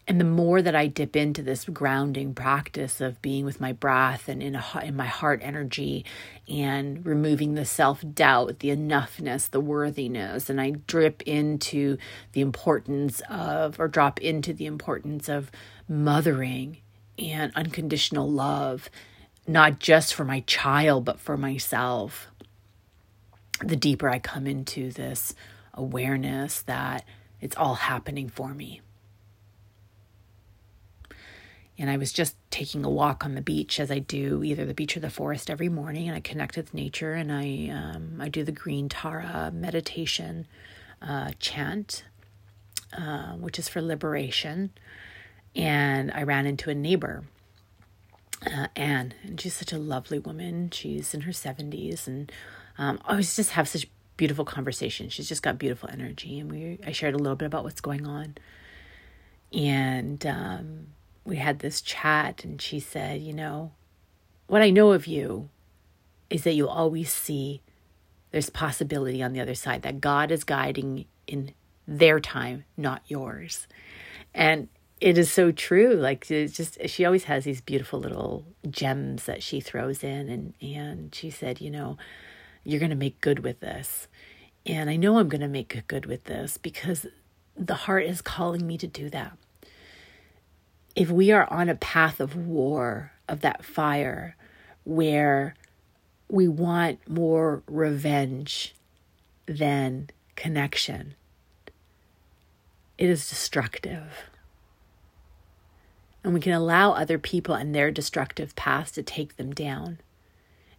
and 0.08 0.20
the 0.20 0.26
more 0.26 0.64
that 0.64 0.74
I 0.74 0.88
dip 0.88 1.16
into 1.16 1.44
this 1.44 1.66
grounding 1.66 2.34
practice 2.34 3.02
of 3.02 3.22
being 3.22 3.46
with 3.46 3.62
my 3.62 3.72
breath 3.72 4.28
and 4.28 4.42
in, 4.42 4.56
a, 4.56 4.64
in 4.84 4.96
my 4.96 5.06
heart 5.06 5.42
energy 5.44 6.04
and 6.48 7.06
removing 7.06 7.54
the 7.54 7.66
self 7.66 8.04
doubt, 8.16 8.62
the 8.62 8.70
enoughness, 8.70 9.48
the 9.48 9.62
worthiness, 9.62 10.50
and 10.50 10.60
I 10.60 10.72
drip 10.72 11.22
into 11.22 12.00
the 12.32 12.42
importance 12.42 13.22
of, 13.30 13.80
or 13.80 13.88
drop 13.88 14.20
into 14.20 14.54
the 14.54 14.66
importance 14.66 15.30
of 15.30 15.52
mothering 15.88 16.80
and 17.20 17.52
unconditional 17.56 18.30
love, 18.30 18.90
not 19.48 19.80
just 19.80 20.14
for 20.14 20.26
my 20.26 20.42
child, 20.42 21.06
but 21.06 21.20
for 21.20 21.38
myself. 21.38 22.28
The 23.64 23.76
deeper 23.76 24.10
I 24.10 24.20
come 24.20 24.48
into 24.48 24.92
this 24.92 25.36
awareness 25.74 26.62
that 26.64 27.06
it's 27.42 27.58
all 27.58 27.76
happening 27.76 28.30
for 28.30 28.54
me. 28.54 28.82
And 31.78 31.90
I 31.90 31.96
was 31.96 32.12
just 32.12 32.36
taking 32.52 32.84
a 32.84 32.90
walk 32.90 33.24
on 33.24 33.36
the 33.36 33.42
beach, 33.42 33.80
as 33.80 33.90
I 33.90 34.00
do 34.00 34.44
either 34.44 34.66
the 34.66 34.74
beach 34.74 34.98
or 34.98 35.00
the 35.00 35.10
forest 35.10 35.50
every 35.50 35.70
morning, 35.70 36.10
and 36.10 36.18
I 36.18 36.20
connect 36.20 36.58
with 36.58 36.74
nature, 36.74 37.14
and 37.14 37.32
I 37.32 37.70
um, 37.74 38.20
I 38.20 38.28
do 38.28 38.44
the 38.44 38.52
Green 38.52 38.90
Tara 38.90 39.50
meditation 39.54 40.46
uh, 41.02 41.32
chant, 41.40 42.04
uh, 42.92 43.34
which 43.34 43.58
is 43.58 43.70
for 43.70 43.82
liberation. 43.82 44.72
And 45.56 46.12
I 46.12 46.24
ran 46.24 46.46
into 46.46 46.70
a 46.70 46.76
neighbor, 46.76 47.24
uh, 48.46 48.68
Anne, 48.76 49.14
and 49.24 49.40
she's 49.42 49.56
such 49.56 49.74
a 49.74 49.78
lovely 49.78 50.20
woman. 50.20 50.70
She's 50.72 51.14
in 51.14 51.22
her 51.22 51.34
seventies, 51.34 52.08
and 52.08 52.32
um, 52.78 53.00
always 53.06 53.36
just 53.36 53.52
have 53.52 53.68
such 53.68 53.88
beautiful 54.16 54.46
conversation. 54.46 55.10
She's 55.10 55.28
just 55.28 55.44
got 55.44 55.58
beautiful 55.58 55.90
energy, 55.92 56.40
and 56.40 56.52
we 56.52 56.80
I 56.86 56.92
shared 56.92 57.16
a 57.16 57.18
little 57.18 57.36
bit 57.36 57.46
about 57.46 57.64
what's 57.64 57.82
going 57.82 58.06
on, 58.06 58.36
and. 59.54 60.26
Um, 60.26 60.88
we 61.30 61.38
had 61.38 61.60
this 61.60 61.82
chat 61.82 62.44
and 62.44 62.62
she 62.62 62.80
said, 62.80 63.22
You 63.22 63.34
know, 63.34 63.72
what 64.48 64.62
I 64.62 64.72
know 64.72 64.92
of 64.92 65.08
you 65.08 65.50
is 66.30 66.44
that 66.44 66.54
you 66.54 66.68
always 66.68 67.14
see 67.14 67.62
there's 68.32 68.50
possibility 68.50 69.24
on 69.24 69.34
the 69.34 69.40
other 69.40 69.56
side, 69.56 69.84
that 69.84 70.02
God 70.02 70.32
is 70.32 70.44
guiding 70.44 71.06
in 71.28 71.54
their 71.88 72.20
time, 72.20 72.66
not 72.78 73.02
yours. 73.08 73.68
And 74.34 74.70
it 75.02 75.18
is 75.18 75.32
so 75.32 75.52
true. 75.52 75.94
Like 75.94 76.28
just 76.28 76.78
she 76.88 77.06
always 77.06 77.26
has 77.26 77.44
these 77.44 77.62
beautiful 77.62 78.00
little 78.00 78.46
gems 78.70 79.26
that 79.26 79.44
she 79.44 79.60
throws 79.60 80.04
in 80.04 80.30
and 80.30 80.54
and 80.62 81.16
she 81.16 81.30
said, 81.30 81.62
you 81.62 81.70
know, 81.70 81.98
you're 82.64 82.80
going 82.80 82.90
to 82.90 82.96
make 82.96 83.22
good 83.22 83.40
with 83.40 83.60
this. 83.60 84.08
And 84.66 84.90
I 84.90 84.98
know 84.98 85.18
I'm 85.18 85.30
going 85.30 85.42
to 85.42 85.48
make 85.48 85.84
good 85.88 86.06
with 86.06 86.26
this 86.26 86.58
because 86.58 87.08
the 87.56 87.76
heart 87.76 88.06
is 88.06 88.22
calling 88.22 88.68
me 88.68 88.78
to 88.78 88.88
do 88.88 89.10
that 89.10 89.38
if 91.00 91.10
we 91.10 91.32
are 91.32 91.52
on 91.52 91.70
a 91.70 91.76
path 91.76 92.20
of 92.20 92.36
war, 92.36 93.14
of 93.28 93.42
that 93.42 93.64
fire, 93.64 94.36
where 94.84 95.56
we 96.30 96.48
want 96.48 97.00
more 97.08 97.64
revenge 97.68 98.76
than 99.46 100.10
connection, 100.36 101.16
it 102.98 103.10
is 103.10 103.30
destructive. 103.30 104.29
And 106.24 106.34
we 106.34 106.40
can 106.40 106.54
allow 106.54 106.92
other 106.92 107.18
people 107.18 107.56
and 107.56 107.74
their 107.74 107.92
destructive 107.92 108.56
paths 108.56 108.92
to 108.94 109.04
take 109.04 109.38
them 109.38 109.54
down. 109.54 110.00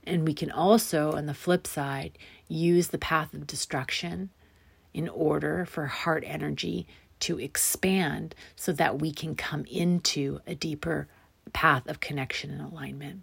And 0.05 0.27
we 0.27 0.35
can 0.35 0.51
also, 0.51 1.13
on 1.13 1.27
the 1.27 1.35
flip 1.35 1.67
side, 1.67 2.19
use 2.49 2.89
the 2.89 2.99
path 2.99 3.33
of 3.33 3.47
destruction 3.47 4.31
in 4.93 5.09
order 5.09 5.65
for 5.65 5.87
heart 5.87 6.25
energy 6.27 6.87
to 7.21 7.39
expand 7.39 8.35
so 8.57 8.73
that 8.73 8.99
we 8.99 9.13
can 9.13 9.35
come 9.35 9.65
into 9.67 10.41
a 10.47 10.55
deeper 10.55 11.07
path 11.53 11.87
of 11.87 12.01
connection 12.01 12.51
and 12.51 12.61
alignment. 12.61 13.23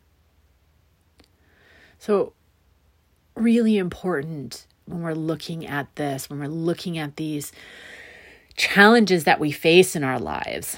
So, 2.00 2.34
really 3.36 3.78
important 3.78 4.66
when 4.86 5.02
we're 5.02 5.14
looking 5.14 5.66
at 5.66 5.96
this, 5.96 6.30
when 6.30 6.40
we're 6.40 6.48
looking 6.48 6.98
at 6.98 7.16
these 7.16 7.52
challenges 8.56 9.24
that 9.26 9.40
we 9.40 9.52
face 9.52 9.96
in 9.96 10.04
our 10.04 10.20
lives 10.20 10.78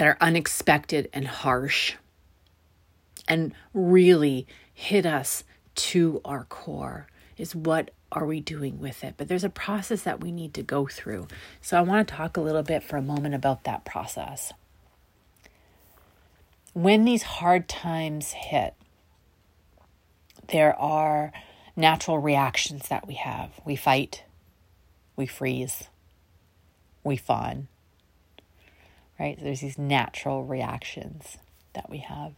that 0.00 0.08
are 0.08 0.16
unexpected 0.18 1.10
and 1.12 1.28
harsh 1.28 1.92
and 3.28 3.52
really 3.74 4.46
hit 4.72 5.04
us 5.04 5.44
to 5.74 6.22
our 6.24 6.44
core 6.44 7.06
is 7.36 7.54
what 7.54 7.90
are 8.10 8.24
we 8.24 8.40
doing 8.40 8.80
with 8.80 9.04
it? 9.04 9.12
But 9.18 9.28
there's 9.28 9.44
a 9.44 9.50
process 9.50 10.00
that 10.04 10.22
we 10.22 10.32
need 10.32 10.54
to 10.54 10.62
go 10.62 10.86
through. 10.86 11.28
So 11.60 11.76
I 11.76 11.82
want 11.82 12.08
to 12.08 12.14
talk 12.14 12.38
a 12.38 12.40
little 12.40 12.62
bit 12.62 12.82
for 12.82 12.96
a 12.96 13.02
moment 13.02 13.34
about 13.34 13.64
that 13.64 13.84
process. 13.84 14.54
When 16.72 17.04
these 17.04 17.24
hard 17.24 17.68
times 17.68 18.32
hit, 18.32 18.72
there 20.48 20.74
are 20.80 21.30
natural 21.76 22.18
reactions 22.20 22.88
that 22.88 23.06
we 23.06 23.16
have. 23.16 23.50
We 23.66 23.76
fight, 23.76 24.24
we 25.14 25.26
freeze, 25.26 25.90
we 27.04 27.18
fawn, 27.18 27.68
right? 29.20 29.38
There's 29.38 29.60
these 29.60 29.78
natural 29.78 30.44
reactions 30.44 31.36
that 31.74 31.90
we 31.90 31.98
have. 31.98 32.32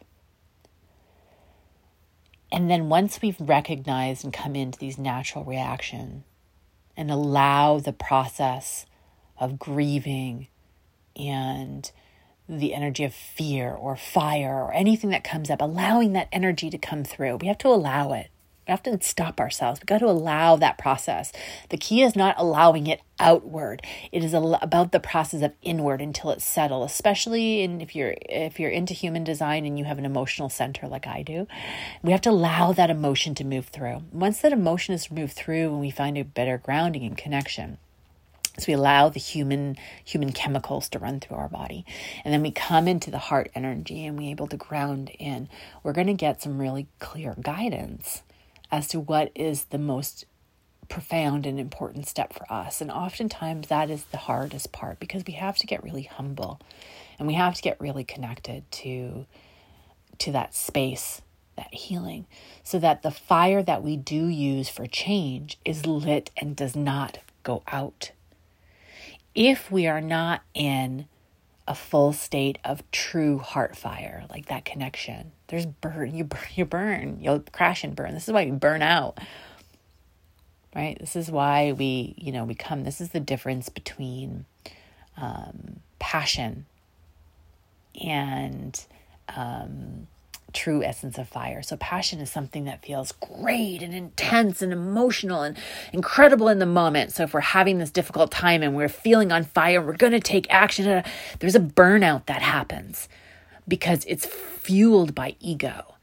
And 2.51 2.69
then 2.69 2.89
once 2.89 3.23
we've 3.23 3.41
recognized 3.41 4.25
and 4.25 4.33
come 4.33 4.57
into 4.57 4.79
these 4.79 4.99
natural 4.99 5.45
reactions 5.45 6.25
and 6.97 7.11
allow 7.11 7.79
the 7.79 7.93
process 7.93 8.85
of 9.39 9.59
grieving 9.59 10.49
and 11.17 11.91
the 12.49 12.75
energy 12.75 13.05
of 13.05 13.15
fear 13.15 13.71
or 13.71 13.97
fire 13.97 14.63
or 14.63 14.75
anything 14.75 15.11
that 15.11 15.25
comes 15.25 15.49
up, 15.49 15.63
allowing 15.63 16.13
that 16.13 16.29
energy 16.33 16.69
to 16.69 16.77
come 16.77 17.05
through. 17.05 17.37
We 17.37 17.47
have 17.47 17.59
to 17.59 17.69
allow 17.69 18.13
it. 18.13 18.29
We 18.69 18.77
to 18.77 18.99
stop 19.03 19.41
ourselves. 19.41 19.81
We 19.81 19.87
got 19.87 19.99
to 19.99 20.07
allow 20.07 20.55
that 20.57 20.79
process. 20.79 21.33
The 21.71 21.77
key 21.77 22.03
is 22.03 22.15
not 22.15 22.37
allowing 22.39 22.87
it 22.87 23.01
outward. 23.19 23.83
It 24.13 24.23
is 24.23 24.35
about 24.35 24.93
the 24.93 25.01
process 25.01 25.43
of 25.43 25.53
inward 25.63 26.01
until 26.01 26.31
it's 26.31 26.45
settled. 26.45 26.89
Especially 26.89 27.63
in 27.63 27.81
if 27.81 27.97
you're 27.97 28.15
if 28.29 28.61
you're 28.61 28.71
into 28.71 28.95
human 28.95 29.25
design 29.25 29.67
and 29.67 29.79
you 29.79 29.85
have 29.85 29.99
an 29.99 30.05
emotional 30.05 30.49
center 30.49 30.87
like 30.87 31.07
I 31.07 31.23
do, 31.23 31.49
we 32.03 32.13
have 32.13 32.21
to 32.23 32.31
allow 32.31 32.73
that 32.73 32.91
emotion 32.91 33.35
to 33.37 33.45
move 33.45 33.67
through. 33.67 34.05
Once 34.13 34.41
that 34.41 34.53
emotion 34.53 34.95
is 34.95 35.11
moved 35.11 35.35
through, 35.35 35.69
and 35.69 35.81
we 35.81 35.91
find 35.91 36.17
a 36.17 36.23
better 36.23 36.59
grounding 36.59 37.05
and 37.05 37.19
connection. 37.19 37.79
So 38.59 38.67
we 38.69 38.75
allow 38.75 39.09
the 39.09 39.19
human 39.19 39.77
human 40.05 40.33
chemicals 40.33 40.89
to 40.91 40.99
run 40.99 41.21
through 41.21 41.39
our 41.39 41.49
body. 41.49 41.85
And 42.25 42.33
then 42.33 42.43
we 42.43 42.51
come 42.51 42.87
into 42.87 43.11
the 43.11 43.19
heart 43.19 43.51
energy 43.55 44.07
and 44.07 44.17
we're 44.17 44.31
able 44.31 44.47
to 44.49 44.57
ground 44.57 45.11
in. 45.19 45.49
We're 45.83 45.95
going 45.95 46.07
to 46.09 46.15
get 46.15 46.43
some 46.43 46.59
really 46.59 46.87
clear 46.99 47.35
guidance 47.41 48.23
as 48.73 48.89
to 48.89 48.99
what 48.99 49.31
is 49.35 49.67
the 49.67 49.79
most 49.79 50.25
profound 50.89 51.47
and 51.47 51.61
important 51.61 52.09
step 52.09 52.33
for 52.33 52.51
us. 52.53 52.81
And 52.81 52.91
oftentimes 52.91 53.69
that 53.69 53.91
is 53.91 54.05
the 54.05 54.17
hardest 54.17 54.73
part 54.73 54.99
because 54.99 55.23
we 55.27 55.35
have 55.35 55.57
to 55.59 55.67
get 55.67 55.85
really 55.85 56.03
humble 56.03 56.61
and 57.19 57.29
we 57.29 57.35
have 57.35 57.55
to 57.55 57.63
get 57.63 57.81
really 57.81 58.03
connected 58.03 58.69
to 58.73 59.27
to 60.19 60.33
that 60.33 60.55
space, 60.55 61.23
that 61.57 61.73
healing, 61.73 62.27
so 62.63 62.79
that 62.79 63.03
the 63.03 63.11
fire 63.11 63.63
that 63.63 63.83
we 63.83 63.97
do 63.97 64.27
use 64.27 64.69
for 64.69 64.87
change 64.87 65.59
is 65.65 65.87
lit 65.87 66.31
and 66.37 66.55
does 66.55 66.77
not 66.77 67.19
go 67.43 67.63
out. 67.69 68.13
If 69.35 69.71
we 69.71 69.87
are 69.87 70.03
not 70.03 70.43
in 70.55 71.07
a 71.67 71.75
full 71.75 72.13
state 72.13 72.59
of 72.65 72.83
true 72.91 73.39
heart 73.39 73.77
fire, 73.77 74.25
like 74.31 74.47
that 74.47 74.65
connection. 74.65 75.33
There's 75.49 75.67
burn, 75.67 76.15
you 76.15 76.25
burn, 76.25 76.41
you 76.55 76.65
burn, 76.65 77.19
you'll 77.21 77.41
crash 77.53 77.85
and 77.85 77.95
burn. 77.95 78.15
This 78.15 78.29
is 78.29 78.35
why 78.35 78.43
you 78.43 78.53
burn 78.53 78.83
out. 78.83 79.19
Right? 80.75 80.97
This 80.99 81.17
is 81.17 81.31
why 81.31 81.73
we, 81.73 82.15
you 82.17 82.33
know, 82.33 82.45
we 82.45 82.55
come. 82.55 82.85
This 82.85 83.01
is 83.01 83.11
the 83.11 83.21
difference 83.21 83.69
between 83.69 84.47
um, 85.19 85.81
passion 85.99 86.65
and 88.03 88.83
um, 89.37 90.07
true 90.53 90.83
essence 90.83 91.19
of 91.19 91.29
fire. 91.29 91.63
So, 91.63 91.77
passion 91.77 92.21
is 92.21 92.31
something 92.31 92.65
that 92.65 92.85
feels 92.85 93.13
great 93.13 93.83
and 93.83 93.95
intense 93.95 94.63
and 94.63 94.73
emotional 94.73 95.43
and 95.43 95.57
incredible 95.93 96.49
in 96.49 96.59
the 96.59 96.67
moment. 96.67 97.13
So, 97.13 97.25
if 97.25 97.35
we're 97.35 97.41
having 97.41 97.79
this 97.79 97.91
difficult 97.91 98.31
time 98.31 98.63
and 98.63 98.75
we're 98.75 98.89
feeling 98.89 99.33
on 99.33 99.45
fire, 99.45 99.81
we're 99.81 99.97
going 99.97 100.13
to 100.13 100.21
take 100.21 100.47
action, 100.53 101.03
there's 101.39 101.55
a 101.55 101.61
burnout 101.61 102.27
that 102.27 102.43
happens 102.43 103.09
because 103.67 104.05
it's 104.07 104.27
fueled 104.27 105.15
by 105.15 105.37
ego. 105.41 105.95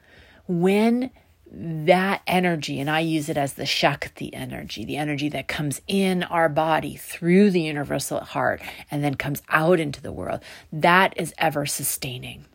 When 0.47 1.11
that 1.51 2.21
energy, 2.27 2.79
and 2.79 2.89
I 2.89 2.99
use 2.99 3.29
it 3.29 3.37
as 3.37 3.53
the 3.53 3.65
Shakti 3.65 4.33
energy, 4.33 4.85
the 4.85 4.97
energy 4.97 5.29
that 5.29 5.47
comes 5.47 5.81
in 5.87 6.23
our 6.23 6.47
body 6.47 6.95
through 6.95 7.51
the 7.51 7.61
universal 7.61 8.19
heart 8.19 8.61
and 8.91 9.03
then 9.03 9.15
comes 9.15 9.41
out 9.49 9.79
into 9.79 10.01
the 10.01 10.11
world, 10.11 10.41
that 10.71 11.13
is 11.17 11.33
ever 11.37 11.65
sustaining. 11.65 12.45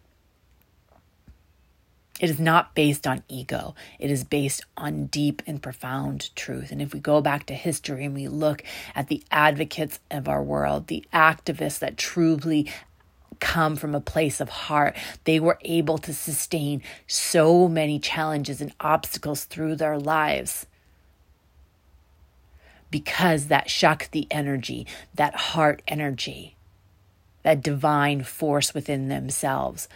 It 2.25 2.31
is 2.31 2.41
not 2.41 2.75
based 2.75 3.07
on 3.07 3.23
ego. 3.29 3.75
It 3.99 4.11
is 4.11 4.25
based 4.25 4.65
on 4.79 5.09
deep 5.09 5.43
and 5.47 5.63
profound 5.63 6.35
truth. 6.35 6.73
And 6.73 6.81
if 6.81 6.95
we 6.95 6.99
go 6.99 7.21
back 7.21 7.45
to 7.45 7.55
history 7.55 8.03
and 8.03 8.15
we 8.15 8.29
look 8.29 8.65
at 8.95 9.09
the 9.09 9.23
advocates 9.31 10.01
of 10.11 10.27
our 10.27 10.43
world, 10.43 10.87
the 10.87 11.05
activists 11.13 11.81
that 11.81 11.99
truly 11.99 12.73
come 13.41 13.77
from 13.77 13.95
a 13.95 14.01
place 14.01 14.41
of 14.41 14.49
heart, 14.49 14.97
they 15.25 15.39
were 15.39 15.59
able 15.67 15.99
to 15.99 16.15
sustain 16.15 16.81
so 17.07 17.69
many 17.69 17.99
challenges 17.99 18.63
and 18.63 18.73
obstacles 18.81 19.45
through 19.45 19.77
their 19.77 19.99
lives. 19.99 20.65
Because 22.91 23.49
that 23.49 23.69
Shakti 23.69 24.27
energy, 24.31 24.87
that 25.15 25.35
heart 25.35 25.83
energy, 25.87 26.57
that 27.43 27.63
divine 27.63 28.23
force 28.23 28.73
within 28.73 29.09
themselves 29.09 29.91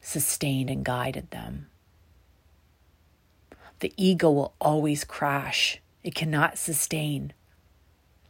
sustained 0.00 0.70
and 0.70 0.84
guided 0.84 1.30
them. 1.30 1.66
The 3.80 3.92
ego 3.96 4.30
will 4.30 4.54
always 4.60 5.04
crash, 5.04 5.80
it 6.02 6.14
cannot 6.14 6.58
sustain 6.58 7.32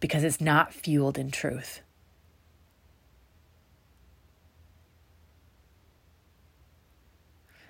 because 0.01 0.23
it's 0.25 0.41
not 0.41 0.73
fueled 0.73 1.19
in 1.19 1.31
truth. 1.31 1.81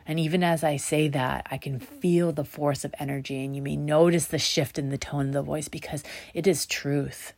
And 0.08 0.18
even 0.18 0.42
as 0.42 0.64
I 0.64 0.76
say 0.76 1.08
that, 1.08 1.46
I 1.50 1.58
can 1.58 1.78
feel 1.78 2.32
the 2.32 2.44
force 2.44 2.82
of 2.82 2.94
energy, 2.98 3.44
and 3.44 3.54
you 3.54 3.60
may 3.60 3.76
notice 3.76 4.24
the 4.24 4.38
shift 4.38 4.78
in 4.78 4.88
the 4.88 4.96
tone 4.96 5.26
of 5.28 5.32
the 5.34 5.42
voice 5.42 5.68
because 5.68 6.02
it 6.32 6.46
is 6.46 6.64
truth. 6.64 7.34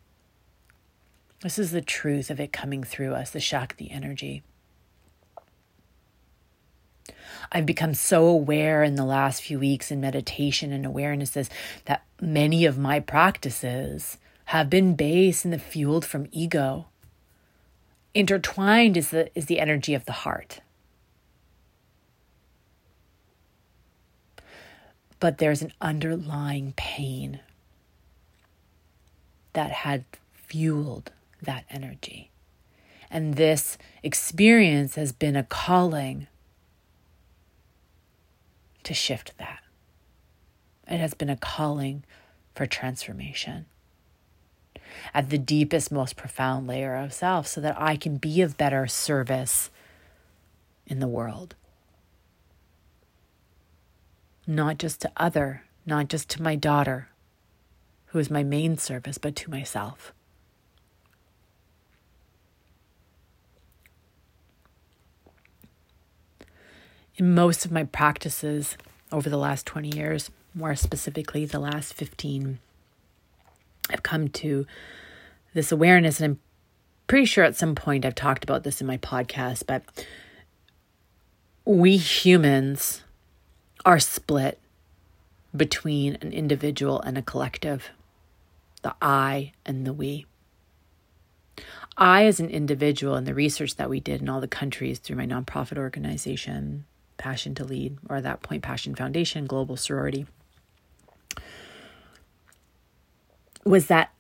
This 1.41 1.59
is 1.59 1.73
the 1.73 1.81
truth 1.81 2.31
of 2.31 2.39
it 2.39 2.53
coming 2.53 2.85
through 2.85 3.15
us, 3.15 3.31
the 3.31 3.41
Shakti 3.41 3.91
energy. 3.91 4.45
I've 7.53 7.67
become 7.67 7.95
so 7.95 8.27
aware 8.27 8.85
in 8.85 8.95
the 8.95 9.05
last 9.05 9.43
few 9.43 9.59
weeks 9.59 9.91
in 9.91 10.01
meditation 10.01 10.73
and 10.73 10.85
awarenesses 10.85 11.49
that 11.87 12.05
many 12.21 12.65
of 12.65 12.79
my 12.79 13.01
practices 13.01 14.19
have 14.47 14.71
been 14.71 14.95
based 14.95 15.45
in 15.45 15.51
the 15.51 15.59
fueled 15.59 16.05
from 16.05 16.29
ego. 16.31 16.87
Intertwined 18.15 18.97
is 18.97 19.11
the, 19.11 19.37
is 19.37 19.47
the 19.47 19.59
energy 19.59 19.95
of 19.95 20.05
the 20.05 20.13
heart. 20.13 20.61
But 25.19 25.39
there's 25.39 25.63
an 25.63 25.73
underlying 25.81 26.73
pain 26.77 27.41
that 29.53 29.71
had 29.71 30.05
fueled 30.33 31.13
that 31.43 31.65
energy. 31.69 32.31
And 33.11 33.35
this 33.35 33.77
experience 34.03 34.95
has 34.95 35.13
been 35.13 35.37
a 35.37 35.43
calling 35.43 36.29
to 38.91 38.95
shift 38.95 39.39
that. 39.39 39.61
It 40.89 40.99
has 40.99 41.15
been 41.15 41.31
a 41.31 41.37
calling 41.37 42.03
for 42.57 42.67
transformation 42.67 43.67
at 45.15 45.31
the 45.31 45.39
deepest, 45.39 45.93
most 45.93 46.17
profound 46.17 46.67
layer 46.67 46.97
of 46.97 47.13
self 47.13 47.47
so 47.47 47.61
that 47.61 47.81
I 47.81 47.95
can 47.95 48.17
be 48.17 48.43
of 48.43 48.57
better 48.57 48.89
service 48.89 49.71
in 50.89 50.99
the 50.99 51.07
world. 51.07 51.55
Not 54.45 54.79
just 54.79 55.01
to 55.03 55.13
other, 55.17 55.63
not 55.87 56.09
just 56.09 56.29
to 56.31 56.43
my 56.43 56.57
daughter, 56.57 57.11
who 58.07 58.19
is 58.19 58.29
my 58.29 58.43
main 58.43 58.77
service, 58.77 59.19
but 59.19 59.37
to 59.37 59.51
myself. 59.53 60.13
In 67.21 67.35
most 67.35 67.67
of 67.67 67.71
my 67.71 67.85
practices 67.85 68.79
over 69.13 69.29
the 69.29 69.37
last 69.37 69.67
20 69.67 69.95
years, 69.95 70.31
more 70.55 70.75
specifically 70.75 71.45
the 71.45 71.59
last 71.59 71.93
15, 71.93 72.59
I've 73.91 74.03
come 74.03 74.29
to 74.29 74.67
this 75.53 75.71
awareness, 75.71 76.19
and 76.19 76.33
I'm 76.33 76.41
pretty 77.09 77.27
sure 77.27 77.45
at 77.45 77.57
some 77.57 77.75
point 77.75 78.07
I've 78.07 78.15
talked 78.15 78.43
about 78.43 78.65
this 78.65 78.81
in 78.81 78.87
my 78.87 78.97
podcast, 78.97 79.65
but 79.67 79.83
we 81.67 81.99
humans 81.99 83.03
are 83.85 84.01
split 84.01 84.59
between 85.55 86.17
an 86.23 86.33
individual 86.33 87.03
and 87.03 87.19
a 87.19 87.23
collective, 87.23 87.91
the 88.81 88.95
I 89.03 89.53
and 89.67 89.87
the 89.87 89.93
we. 89.93 90.25
I, 91.99 92.25
as 92.25 92.41
an 92.41 92.49
individual, 92.49 93.15
and 93.15 93.27
the 93.27 93.35
research 93.35 93.77
that 93.77 93.91
we 93.91 94.01
did 94.01 94.23
in 94.23 94.31
all 94.31 94.41
the 94.41 94.49
countries 94.49 94.99
through 94.99 95.17
my 95.17 95.27
nonprofit 95.27 95.77
organization, 95.77 96.87
Passion 97.21 97.55
to 97.55 97.65
Lead, 97.65 97.99
or 98.09 98.17
at 98.17 98.25
that 98.25 98.43
point, 98.43 98.63
Passion 98.63 98.95
Foundation, 98.97 99.47
Global 99.47 99.77
Sorority, 99.77 100.27
was 103.65 103.87
that 103.87 104.13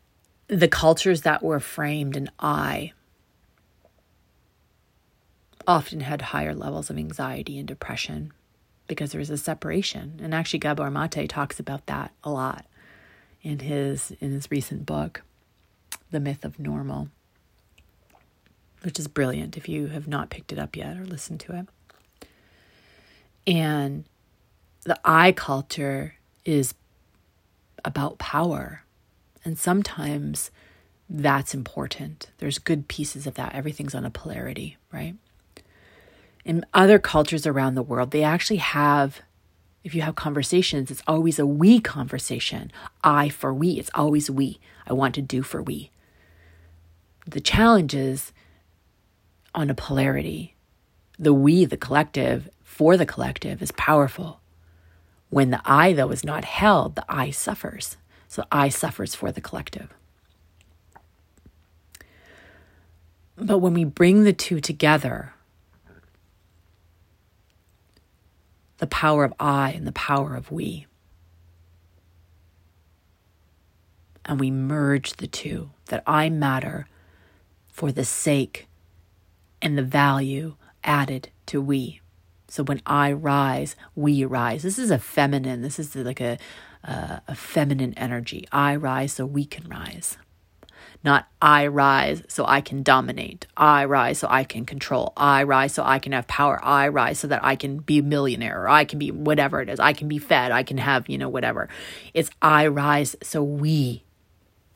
the 0.46 0.68
cultures 0.68 1.22
that 1.22 1.42
were 1.42 1.60
framed 1.60 2.16
in 2.16 2.30
I 2.38 2.92
often 5.66 6.00
had 6.00 6.22
higher 6.22 6.54
levels 6.54 6.90
of 6.90 6.98
anxiety 6.98 7.58
and 7.58 7.66
depression 7.66 8.32
because 8.86 9.12
there 9.12 9.20
was 9.20 9.30
a 9.30 9.38
separation. 9.38 10.18
And 10.22 10.34
actually, 10.34 10.58
Gabor 10.58 10.90
Mate 10.90 11.28
talks 11.28 11.60
about 11.60 11.86
that 11.86 12.12
a 12.24 12.30
lot 12.30 12.66
in 13.42 13.60
his 13.60 14.12
in 14.20 14.32
his 14.32 14.50
recent 14.50 14.84
book, 14.84 15.22
The 16.10 16.20
Myth 16.20 16.44
of 16.44 16.58
Normal, 16.58 17.08
which 18.82 18.98
is 18.98 19.08
brilliant 19.08 19.56
if 19.56 19.68
you 19.68 19.86
have 19.88 20.08
not 20.08 20.30
picked 20.30 20.52
it 20.52 20.58
up 20.58 20.76
yet 20.76 20.98
or 20.98 21.04
listened 21.04 21.40
to 21.40 21.56
it. 21.56 21.66
And 23.46 24.04
the 24.84 24.98
I 25.04 25.32
culture 25.32 26.14
is 26.44 26.74
about 27.84 28.18
power. 28.18 28.84
And 29.44 29.58
sometimes 29.58 30.50
that's 31.08 31.54
important. 31.54 32.30
There's 32.38 32.58
good 32.58 32.88
pieces 32.88 33.26
of 33.26 33.34
that. 33.34 33.54
Everything's 33.54 33.94
on 33.94 34.04
a 34.04 34.10
polarity, 34.10 34.76
right? 34.92 35.16
In 36.44 36.64
other 36.72 36.98
cultures 36.98 37.46
around 37.46 37.74
the 37.74 37.82
world, 37.82 38.12
they 38.12 38.22
actually 38.22 38.58
have, 38.58 39.20
if 39.84 39.94
you 39.94 40.02
have 40.02 40.14
conversations, 40.14 40.90
it's 40.90 41.02
always 41.06 41.38
a 41.38 41.46
we 41.46 41.80
conversation. 41.80 42.70
I 43.02 43.28
for 43.28 43.52
we. 43.52 43.72
It's 43.72 43.90
always 43.94 44.30
we. 44.30 44.60
I 44.86 44.92
want 44.92 45.14
to 45.16 45.22
do 45.22 45.42
for 45.42 45.62
we. 45.62 45.90
The 47.26 47.40
challenge 47.40 47.94
is 47.94 48.32
on 49.54 49.68
a 49.68 49.74
polarity. 49.74 50.54
The 51.18 51.34
we, 51.34 51.64
the 51.64 51.76
collective, 51.76 52.48
for 52.80 52.96
the 52.96 53.04
collective 53.04 53.60
is 53.60 53.72
powerful. 53.72 54.40
When 55.28 55.50
the 55.50 55.60
I, 55.66 55.92
though, 55.92 56.08
is 56.12 56.24
not 56.24 56.46
held, 56.46 56.94
the 56.94 57.04
I 57.10 57.28
suffers. 57.28 57.98
So 58.26 58.40
the 58.40 58.48
I 58.50 58.70
suffers 58.70 59.14
for 59.14 59.30
the 59.30 59.42
collective. 59.42 59.92
But 63.36 63.58
when 63.58 63.74
we 63.74 63.84
bring 63.84 64.24
the 64.24 64.32
two 64.32 64.62
together, 64.62 65.34
the 68.78 68.86
power 68.86 69.24
of 69.24 69.34
I 69.38 69.72
and 69.72 69.86
the 69.86 69.92
power 69.92 70.34
of 70.34 70.50
we, 70.50 70.86
and 74.24 74.40
we 74.40 74.50
merge 74.50 75.12
the 75.18 75.26
two, 75.26 75.68
that 75.88 76.02
I 76.06 76.30
matter 76.30 76.88
for 77.68 77.92
the 77.92 78.06
sake 78.06 78.68
and 79.60 79.76
the 79.76 79.82
value 79.82 80.54
added 80.82 81.28
to 81.44 81.60
we. 81.60 82.00
So 82.50 82.64
when 82.64 82.82
I 82.84 83.12
rise, 83.12 83.76
we 83.94 84.24
rise. 84.24 84.62
This 84.62 84.78
is 84.78 84.90
a 84.90 84.98
feminine, 84.98 85.62
this 85.62 85.78
is 85.78 85.94
like 85.94 86.20
a, 86.20 86.36
uh, 86.84 87.20
a 87.28 87.34
feminine 87.34 87.94
energy. 87.94 88.46
I 88.50 88.74
rise 88.74 89.12
so 89.12 89.24
we 89.24 89.44
can 89.44 89.68
rise. 89.68 90.18
Not 91.02 91.28
I 91.40 91.68
rise 91.68 92.22
so 92.28 92.44
I 92.44 92.60
can 92.60 92.82
dominate. 92.82 93.46
I 93.56 93.84
rise 93.84 94.18
so 94.18 94.28
I 94.28 94.44
can 94.44 94.66
control. 94.66 95.12
I 95.16 95.44
rise 95.44 95.72
so 95.72 95.82
I 95.84 95.98
can 95.98 96.12
have 96.12 96.26
power. 96.26 96.60
I 96.62 96.88
rise 96.88 97.20
so 97.20 97.28
that 97.28 97.42
I 97.42 97.56
can 97.56 97.78
be 97.78 97.98
a 97.98 98.02
millionaire 98.02 98.64
or 98.64 98.68
I 98.68 98.84
can 98.84 98.98
be 98.98 99.10
whatever 99.10 99.62
it 99.62 99.70
is. 99.70 99.80
I 99.80 99.92
can 99.92 100.08
be 100.08 100.18
fed. 100.18 100.52
I 100.52 100.62
can 100.62 100.76
have, 100.76 101.08
you 101.08 101.16
know, 101.16 101.28
whatever. 101.28 101.68
It's 102.12 102.30
I 102.42 102.66
rise 102.66 103.16
so 103.22 103.42
we 103.42 104.04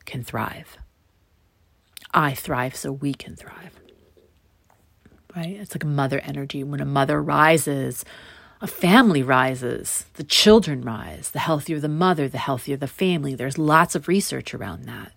can 0.05 0.23
thrive. 0.23 0.77
I 2.13 2.33
thrive 2.33 2.75
so 2.75 2.91
we 2.91 3.13
can 3.13 3.35
thrive 3.35 3.79
right? 5.35 5.57
It's 5.59 5.75
like 5.75 5.83
a 5.83 5.87
mother 5.87 6.19
energy. 6.19 6.63
When 6.63 6.81
a 6.81 6.85
mother 6.85 7.21
rises, 7.21 8.05
a 8.61 8.67
family 8.67 9.21
rises, 9.21 10.05
the 10.13 10.23
children 10.23 10.81
rise. 10.81 11.31
The 11.31 11.39
healthier 11.39 11.79
the 11.79 11.89
mother, 11.89 12.29
the 12.29 12.37
healthier 12.37 12.77
the 12.77 12.87
family. 12.87 13.35
There's 13.35 13.57
lots 13.57 13.95
of 13.95 14.07
research 14.07 14.53
around 14.53 14.85
that. 14.85 15.11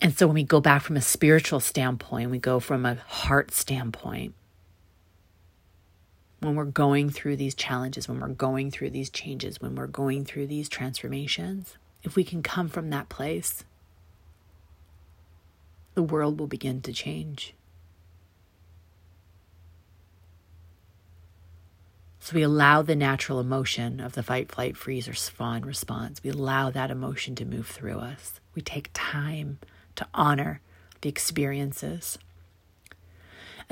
And 0.00 0.16
so 0.16 0.26
when 0.26 0.34
we 0.34 0.42
go 0.42 0.60
back 0.60 0.82
from 0.82 0.96
a 0.96 1.00
spiritual 1.00 1.60
standpoint, 1.60 2.30
we 2.30 2.38
go 2.38 2.58
from 2.58 2.84
a 2.84 2.96
heart 2.96 3.52
standpoint. 3.52 4.34
When 6.40 6.56
we're 6.56 6.64
going 6.64 7.10
through 7.10 7.36
these 7.36 7.54
challenges, 7.54 8.08
when 8.08 8.18
we're 8.18 8.28
going 8.28 8.72
through 8.72 8.90
these 8.90 9.10
changes, 9.10 9.60
when 9.60 9.76
we're 9.76 9.86
going 9.86 10.24
through 10.24 10.48
these 10.48 10.68
transformations, 10.68 11.76
if 12.02 12.16
we 12.16 12.24
can 12.24 12.42
come 12.42 12.68
from 12.68 12.90
that 12.90 13.08
place, 13.08 13.62
the 15.94 16.02
world 16.02 16.38
will 16.38 16.46
begin 16.46 16.80
to 16.82 16.92
change. 16.92 17.54
So 22.20 22.36
we 22.36 22.42
allow 22.42 22.82
the 22.82 22.94
natural 22.94 23.40
emotion 23.40 23.98
of 23.98 24.12
the 24.12 24.22
fight, 24.22 24.52
flight, 24.52 24.76
freeze, 24.76 25.08
or 25.08 25.12
fawn 25.12 25.62
response. 25.62 26.22
We 26.22 26.30
allow 26.30 26.70
that 26.70 26.90
emotion 26.90 27.34
to 27.34 27.44
move 27.44 27.66
through 27.66 27.98
us. 27.98 28.40
We 28.54 28.62
take 28.62 28.90
time 28.92 29.58
to 29.96 30.06
honor 30.14 30.60
the 31.00 31.08
experiences. 31.08 32.18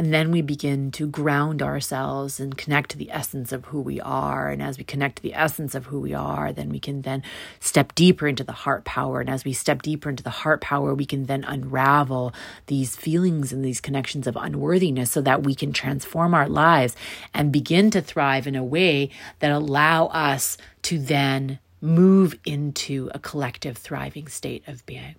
And 0.01 0.15
then 0.15 0.31
we 0.31 0.41
begin 0.41 0.93
to 0.93 1.07
ground 1.07 1.61
ourselves 1.61 2.41
and 2.41 2.57
connect 2.57 2.93
to 2.93 2.97
the 2.97 3.11
essence 3.11 3.53
of 3.53 3.67
who 3.67 3.83
we 3.83 4.01
are. 4.01 4.49
And 4.49 4.63
as 4.63 4.79
we 4.79 4.83
connect 4.83 5.17
to 5.17 5.23
the 5.23 5.35
essence 5.35 5.75
of 5.75 5.85
who 5.85 6.01
we 6.01 6.15
are, 6.15 6.55
then 6.55 6.71
we 6.71 6.81
can 6.81 7.03
then 7.03 7.23
step 7.59 7.95
deeper 7.95 8.27
into 8.27 8.43
the 8.43 8.53
heart 8.53 8.87
power. 8.87 9.21
And 9.21 9.29
as 9.29 9.45
we 9.45 9.53
step 9.53 9.83
deeper 9.83 10.09
into 10.09 10.23
the 10.23 10.31
heart 10.31 10.63
power, 10.63 10.95
we 10.95 11.05
can 11.05 11.27
then 11.27 11.45
unravel 11.45 12.33
these 12.65 12.97
feelings 12.97 13.53
and 13.53 13.63
these 13.63 13.83
connections 13.83 14.27
of 14.27 14.37
unworthiness 14.37 15.11
so 15.11 15.21
that 15.21 15.43
we 15.43 15.55
can 15.55 15.71
transform 15.71 16.33
our 16.33 16.49
lives 16.49 16.97
and 17.35 17.53
begin 17.53 17.91
to 17.91 18.01
thrive 18.01 18.47
in 18.47 18.57
a 18.57 18.65
way 18.65 19.11
that 19.41 19.53
allow 19.53 20.07
us 20.07 20.57
to 20.81 20.99
then 20.99 21.59
move 21.83 22.39
into 22.47 23.11
a 23.13 23.19
collective 23.19 23.77
thriving 23.77 24.29
state 24.29 24.67
of 24.67 24.87
being. 24.87 25.17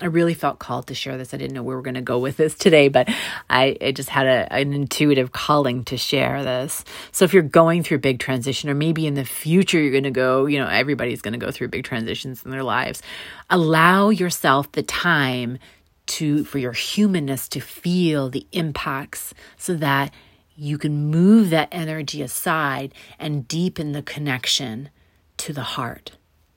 I 0.00 0.06
really 0.06 0.34
felt 0.34 0.58
called 0.58 0.88
to 0.88 0.94
share 0.94 1.16
this. 1.16 1.32
I 1.32 1.38
didn't 1.38 1.54
know 1.54 1.62
where 1.62 1.74
we 1.74 1.78
were 1.78 1.82
going 1.82 1.94
to 1.94 2.02
go 2.02 2.18
with 2.18 2.36
this 2.36 2.54
today, 2.54 2.88
but 2.88 3.08
I, 3.48 3.76
I 3.80 3.92
just 3.92 4.10
had 4.10 4.26
a, 4.26 4.52
an 4.52 4.74
intuitive 4.74 5.32
calling 5.32 5.84
to 5.84 5.96
share 5.96 6.44
this. 6.44 6.84
So 7.12 7.24
if 7.24 7.32
you're 7.32 7.42
going 7.42 7.82
through 7.82 7.96
a 7.96 8.00
big 8.00 8.18
transition, 8.18 8.68
or 8.68 8.74
maybe 8.74 9.06
in 9.06 9.14
the 9.14 9.24
future 9.24 9.80
you're 9.80 9.92
going 9.92 10.04
to 10.04 10.10
go, 10.10 10.44
you 10.44 10.58
know, 10.58 10.68
everybody's 10.68 11.22
going 11.22 11.32
to 11.32 11.44
go 11.44 11.50
through 11.50 11.68
big 11.68 11.84
transitions 11.84 12.44
in 12.44 12.50
their 12.50 12.62
lives, 12.62 13.02
allow 13.48 14.10
yourself 14.10 14.70
the 14.72 14.82
time 14.82 15.58
to 16.06 16.44
for 16.44 16.58
your 16.58 16.72
humanness 16.72 17.48
to 17.48 17.60
feel 17.60 18.28
the 18.28 18.46
impacts 18.52 19.34
so 19.56 19.74
that 19.74 20.12
you 20.56 20.78
can 20.78 21.10
move 21.10 21.50
that 21.50 21.68
energy 21.72 22.22
aside 22.22 22.94
and 23.18 23.48
deepen 23.48 23.92
the 23.92 24.02
connection 24.02 24.90
to 25.36 25.52
the 25.52 25.62
heart 25.62 26.12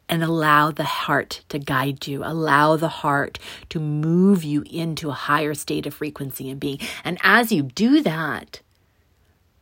and 0.10 0.24
allow 0.24 0.72
the 0.72 0.84
heart 0.84 1.43
to 1.50 1.60
guide 1.60 2.08
you. 2.08 2.24
Allow 2.26 2.76
the 2.76 2.89
heart 2.89 3.39
to 3.69 3.80
move 3.80 4.43
you 4.43 4.63
into 4.69 5.10
a 5.10 5.13
higher 5.13 5.54
state 5.54 5.86
of 5.86 5.93
frequency 5.93 6.50
and 6.50 6.60
being. 6.60 6.80
And 7.04 7.19
as 7.24 7.52
you 7.52 7.63
do 7.63 8.02
that, 8.02 8.62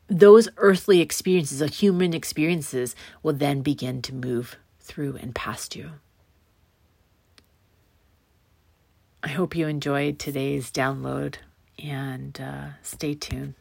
those 0.07 0.47
earthly 0.57 1.01
experiences, 1.01 1.61
or 1.61 1.67
human 1.67 2.13
experiences, 2.13 2.95
will 3.21 3.33
then 3.33 3.61
begin 3.61 4.01
to 4.03 4.15
move 4.15 4.55
through 4.79 5.17
and 5.17 5.35
past 5.35 5.75
you. 5.75 5.91
I 9.21 9.29
hope 9.29 9.55
you 9.55 9.67
enjoyed 9.67 10.17
today's 10.17 10.71
download 10.71 11.35
and 11.83 12.39
uh, 12.39 12.67
stay 12.81 13.13
tuned. 13.13 13.55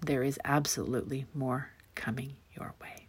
There 0.00 0.22
is 0.22 0.38
absolutely 0.44 1.24
more 1.32 1.70
coming 1.94 2.34
your 2.54 2.74
way. 2.82 3.05